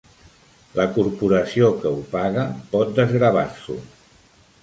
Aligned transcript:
La 0.79 0.85
corporació 0.95 1.67
que 1.83 1.91
ho 1.99 2.01
paga 2.15 2.45
pot 2.73 2.97
desgravar-s'ho. 3.01 3.77